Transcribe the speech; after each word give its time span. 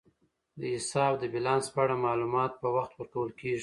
د 0.59 0.61
حساب 0.75 1.13
د 1.19 1.23
بیلانس 1.33 1.65
په 1.73 1.79
اړه 1.83 1.95
معلومات 2.07 2.51
په 2.61 2.67
وخت 2.75 2.91
ورکول 2.95 3.29
کیږي. 3.39 3.59